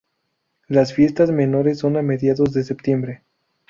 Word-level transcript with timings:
Las 0.67 0.93
fiestas 0.95 1.29
menores 1.29 1.77
son 1.77 1.95
a 1.95 2.01
mediados 2.01 2.53
de 2.53 2.63
septiembre. 2.63 3.21